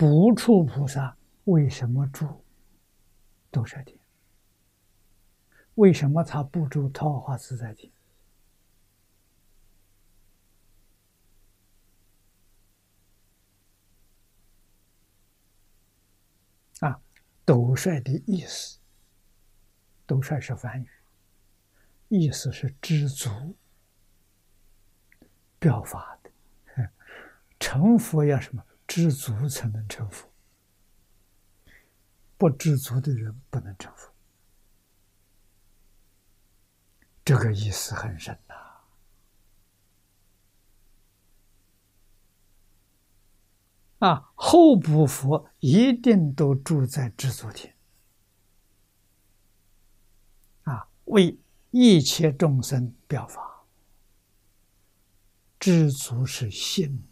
[0.00, 1.14] 不处菩萨
[1.44, 2.42] 为什么住
[3.50, 3.98] 兜率天？
[5.74, 7.92] 为什么他不住桃花自在天？
[16.78, 16.98] 啊，
[17.44, 18.78] 兜率的意思，
[20.06, 20.88] 斗率是梵语，
[22.08, 23.54] 意思是知足。
[25.58, 26.30] 表法的，
[27.60, 28.64] 成佛要什么？
[28.90, 30.28] 知足才能成佛，
[32.36, 34.12] 不知足的人不能成佛。
[37.24, 38.54] 这个意思很深呐。
[44.08, 47.72] 啊，后补佛一定都住在知足天。
[50.64, 51.38] 啊，为
[51.70, 53.64] 一切众生表法。
[55.60, 57.04] 知足是心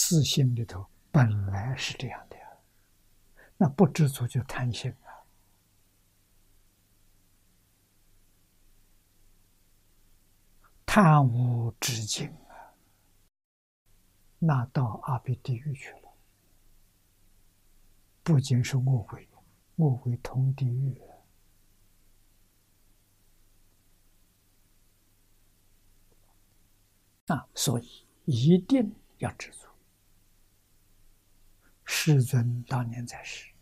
[0.00, 2.48] 私心里头本来是这样的呀，
[3.56, 5.10] 那不知足就贪心啊，
[10.86, 12.78] 贪无止境啊，
[14.38, 16.12] 那到阿鼻地狱去了，
[18.22, 19.28] 不仅是饿鬼，
[19.76, 21.02] 饿鬼同地狱。
[27.26, 29.67] 啊，所以一定要知足。
[32.08, 33.52] 世尊当年在世，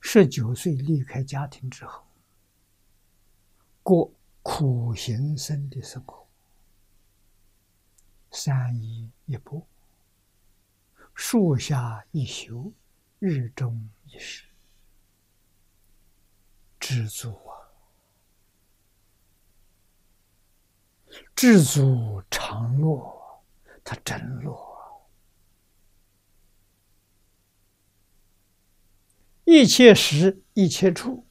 [0.00, 2.02] 十九岁离开家庭之后，
[3.82, 4.10] 过
[4.42, 6.26] 苦行僧的生活，
[8.30, 9.66] 三衣一钵，
[11.14, 12.72] 树下一宿，
[13.18, 14.46] 日中一食，
[16.80, 17.52] 知足啊。
[21.36, 23.42] 知足常乐，
[23.84, 24.73] 他真乐。
[29.44, 31.26] 一切时一切处，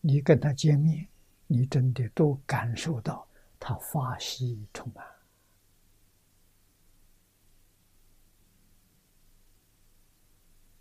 [0.00, 1.08] 你跟他见面，
[1.46, 3.26] 你真的都感受到
[3.58, 5.04] 他法喜充满。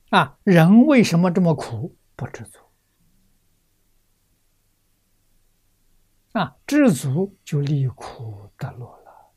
[0.09, 1.95] 啊，人为什么这么苦？
[2.15, 2.59] 不知足。
[6.33, 9.31] 啊，知足就离苦得乐了。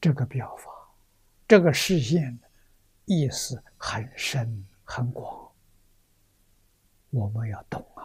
[0.00, 0.70] 这个表法，
[1.48, 2.38] 这个视线
[3.06, 5.50] 意思很深很广，
[7.08, 8.04] 我们要懂啊。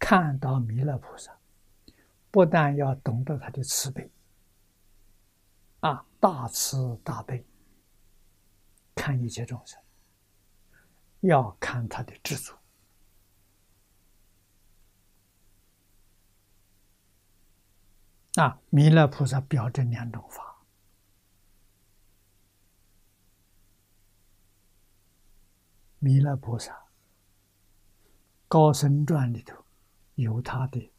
[0.00, 1.38] 看到弥勒菩萨，
[2.32, 4.10] 不但要懂得他的慈悲，
[5.78, 7.46] 啊，大慈大悲，
[8.96, 9.80] 看一切众生。
[11.20, 12.52] 要看他的知足
[18.34, 18.60] 啊！
[18.70, 20.51] 弥勒菩萨表这两种法，
[26.04, 26.88] 弥勒菩萨
[28.48, 29.64] 高僧传里头
[30.16, 30.92] 有他的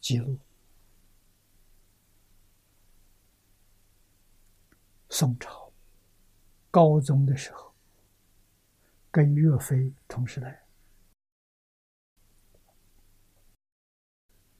[0.00, 0.38] 记录。
[5.10, 5.70] 宋朝
[6.70, 7.74] 高宗的时候。
[9.10, 10.64] 跟岳飞同时来，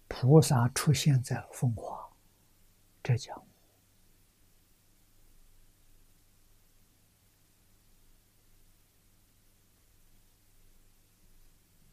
[0.07, 2.13] 菩萨出现在凤凰，
[3.03, 3.45] 浙江。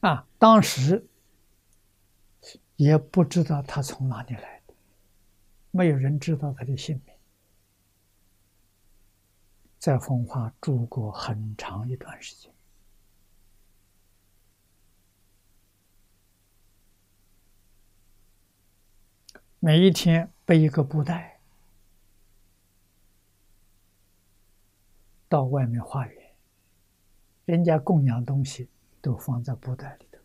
[0.01, 1.07] 啊，当时
[2.75, 4.73] 也不知道他从哪里来的，
[5.71, 7.15] 没有人知道他的姓名。
[9.77, 12.51] 在风化住过很长一段时间，
[19.59, 21.39] 每一天背一个布袋
[25.27, 26.35] 到外面化缘，
[27.45, 28.69] 人家供养东西
[29.01, 30.19] 都放在布袋里头，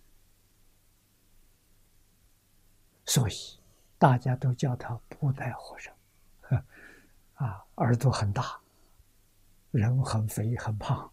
[3.04, 3.34] 所以
[3.98, 5.94] 大家都叫他布袋和尚。
[7.34, 8.60] 啊，耳朵很大。
[9.72, 11.12] 人很肥很胖，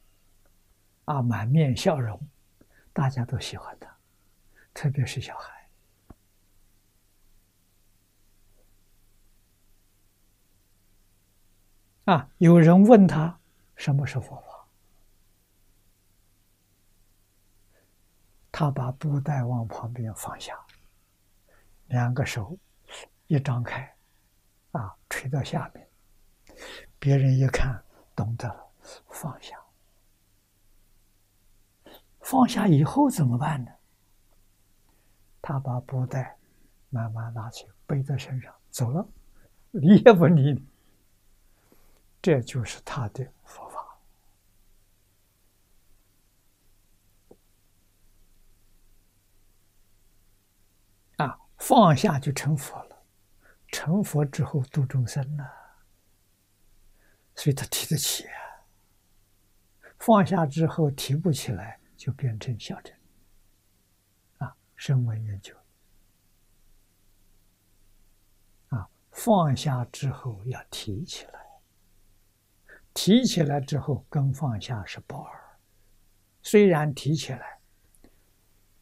[1.03, 2.17] 啊，满面笑容，
[2.93, 3.93] 大家都喜欢他，
[4.73, 5.69] 特别是小孩。
[12.05, 13.37] 啊，有人问他
[13.75, 14.52] 什么是佛法，
[18.53, 20.55] 他把布袋往旁边放下，
[21.87, 22.55] 两个手
[23.25, 23.91] 一张开，
[24.73, 25.89] 啊，垂到下面，
[26.99, 27.83] 别人一看。
[28.15, 28.71] 懂得了，
[29.09, 29.59] 放下。
[32.21, 33.71] 放下以后怎么办呢？
[35.41, 36.37] 他把布袋
[36.91, 39.09] 慢慢拿起，背在身上走了，
[39.71, 40.63] 理 也不理。
[42.21, 43.63] 这就是他的法
[51.17, 51.39] 啊！
[51.73, 53.03] 放下就成佛了，
[53.69, 55.43] 成佛之后度众生了，
[57.33, 58.37] 所以他提得起啊。
[59.97, 62.95] 放下之后提不起来，就变成小乘
[64.37, 65.51] 啊，声闻缘觉
[68.67, 71.39] 啊，放下之后要提起来。
[72.93, 75.57] 提起来之后，跟放下是不二。
[76.43, 77.59] 虽然提起来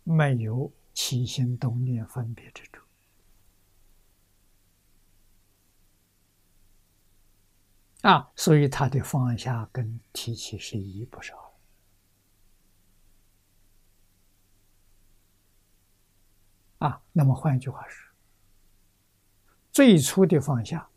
[0.04, 2.71] 没有起心动念分别之处
[8.02, 11.54] 啊，所以他的放下跟提起是一不少
[16.80, 17.02] 啊。
[17.12, 18.12] 那么换一句话说，
[19.72, 20.88] 最初的放下。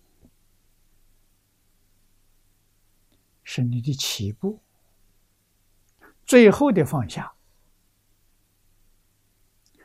[3.46, 4.58] 是你的起步，
[6.24, 7.34] 最后的放下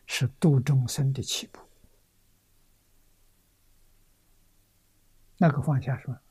[0.06, 1.60] 是度众生的起步。
[5.38, 6.22] 那个放下是吧？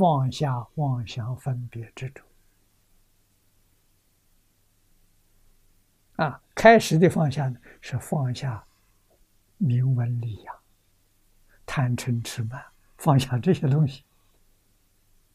[0.00, 2.24] 放下妄想分别执着
[6.16, 6.40] 啊！
[6.54, 8.64] 开始的放下呢，是放下。
[9.58, 10.58] 名闻利养、
[11.66, 12.64] 贪嗔痴慢，
[12.96, 14.02] 放下这些东西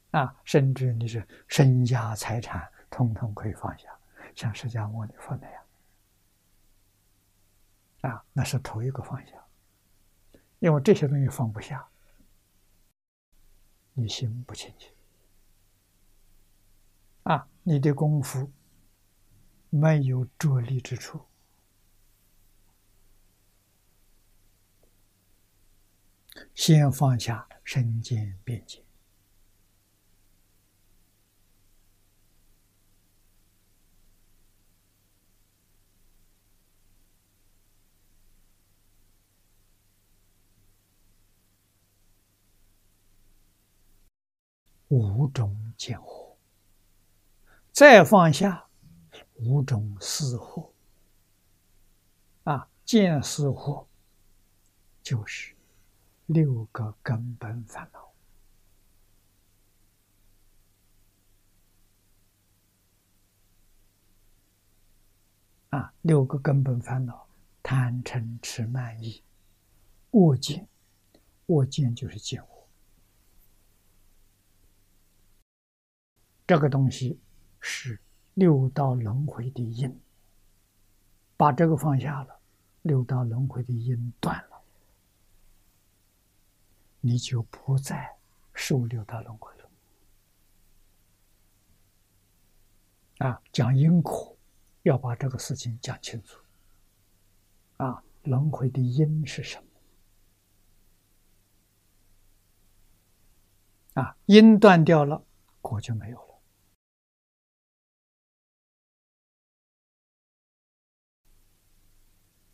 [0.09, 3.88] 啊，甚至你是身家财产，统统可以放下，
[4.33, 5.63] 像释迦牟尼佛那样
[8.01, 9.33] 啊，那是头一个放下，
[10.57, 11.88] 因为这些东西放不下，
[13.97, 14.88] 你心不清净
[17.24, 18.51] 啊，你的功夫
[19.71, 21.25] 没有着力之处。
[26.53, 28.84] 先放下身见边见，
[44.95, 46.36] 五种见惑，
[47.74, 48.65] 再放下
[49.33, 50.71] 五种思惑，
[52.45, 53.86] 啊，见思惑
[55.03, 55.53] 就是。
[56.27, 58.12] 六个根本烦恼
[65.77, 67.27] 啊，六个根本烦恼：
[67.62, 69.21] 贪嗔痴慢疑、
[70.12, 70.68] 恶见。
[71.45, 72.55] 恶见就是见惑。
[76.47, 77.19] 这个东西
[77.59, 78.00] 是
[78.36, 80.00] 六道轮回的因，
[81.36, 82.39] 把这个放下了，
[82.83, 84.62] 六道轮回的因断了。
[87.01, 88.15] 你就不再
[88.53, 89.69] 受六道轮回了。
[93.27, 94.38] 啊，讲因果，
[94.83, 96.39] 要把这个事情讲清楚。
[97.77, 99.63] 啊，轮回的因是什
[103.94, 104.01] 么？
[104.01, 105.24] 啊，因断掉了，
[105.62, 106.34] 果就没有了。